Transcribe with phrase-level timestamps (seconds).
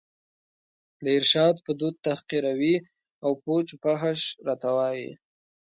[1.03, 2.75] د ارشاد په دود تحقیروي
[3.23, 5.11] او پوچ و فحش راته وايي